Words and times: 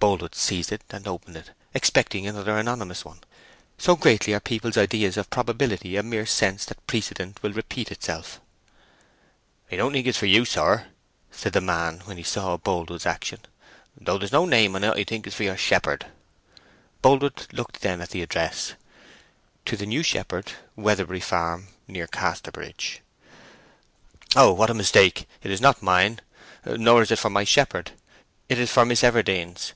Boldwood 0.00 0.34
seized 0.34 0.72
it 0.72 0.80
and 0.88 1.06
opened 1.06 1.36
it, 1.36 1.50
expecting 1.74 2.26
another 2.26 2.56
anonymous 2.56 3.04
one—so 3.04 3.94
greatly 3.94 4.32
are 4.32 4.40
people's 4.40 4.78
ideas 4.78 5.18
of 5.18 5.28
probability 5.28 5.96
a 5.98 6.02
mere 6.02 6.24
sense 6.24 6.64
that 6.64 6.84
precedent 6.86 7.42
will 7.42 7.52
repeat 7.52 7.92
itself. 7.92 8.40
"I 9.70 9.76
don't 9.76 9.92
think 9.92 10.06
it 10.06 10.10
is 10.10 10.16
for 10.16 10.24
you, 10.24 10.46
sir," 10.46 10.86
said 11.30 11.52
the 11.52 11.60
man, 11.60 12.00
when 12.06 12.16
he 12.16 12.22
saw 12.22 12.56
Boldwood's 12.56 13.04
action. 13.04 13.40
"Though 13.94 14.16
there 14.16 14.24
is 14.24 14.32
no 14.32 14.46
name, 14.46 14.74
I 14.74 14.80
think 15.04 15.26
it 15.26 15.26
is 15.26 15.34
for 15.34 15.42
your 15.44 15.58
shepherd." 15.58 16.06
Boldwood 17.02 17.48
looked 17.52 17.82
then 17.82 18.00
at 18.00 18.10
the 18.10 18.22
address— 18.22 18.72
To 19.66 19.76
the 19.76 19.84
New 19.86 20.02
Shepherd, 20.02 20.52
Weatherbury 20.74 21.20
Farm, 21.22 21.68
Near 21.86 22.06
Casterbridge 22.06 23.02
"Oh—what 24.34 24.70
a 24.70 24.74
mistake!—it 24.74 25.50
is 25.50 25.60
not 25.60 25.82
mine. 25.82 26.22
Nor 26.64 27.02
is 27.02 27.10
it 27.10 27.18
for 27.18 27.28
my 27.30 27.44
shepherd. 27.44 27.90
It 28.48 28.58
is 28.58 28.70
for 28.70 28.84
Miss 28.84 29.02
Everdene's. 29.04 29.74